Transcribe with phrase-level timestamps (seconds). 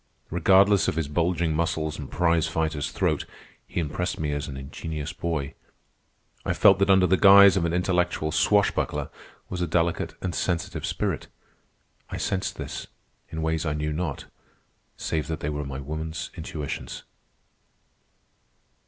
[0.31, 3.25] Regardless of his bulging muscles and prize fighter's throat,
[3.67, 5.53] he impressed me as an ingenuous boy.
[6.43, 9.11] I felt that under the guise of an intellectual swashbuckler
[9.47, 11.27] was a delicate and sensitive spirit.
[12.09, 12.87] I sensed this,
[13.29, 14.25] in ways I knew not,
[14.97, 17.03] save that they were my woman's intuitions.